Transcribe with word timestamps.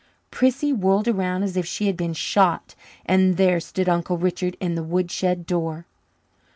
Prissy 0.31 0.73
whirled 0.73 1.07
around 1.07 1.43
as 1.43 1.55
if 1.55 1.67
she 1.67 1.85
had 1.85 1.95
been 1.95 2.13
shot, 2.13 2.73
and 3.05 3.37
there 3.37 3.59
stood 3.59 3.87
Uncle 3.87 4.17
Richard 4.17 4.57
in 4.59 4.73
the 4.73 4.81
woodshed 4.81 5.45
door! 5.45 5.85